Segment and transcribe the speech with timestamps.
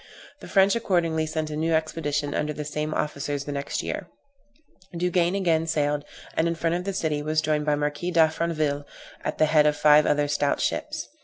[0.39, 4.07] The French accordingly sent a new expedition under the same officers the next year.
[4.95, 8.83] Duguesne again sailed, and in front of the city was joined by the Marquis D'Affranville,
[9.23, 11.07] at the head of five other stout ships.